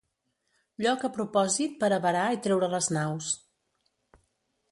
[0.85, 3.31] Lloc a propòsit per a varar i treure les naus.